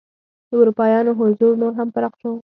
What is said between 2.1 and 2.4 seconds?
شو.